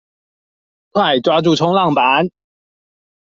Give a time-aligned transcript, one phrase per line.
[0.89, 2.31] 快抓住衝浪板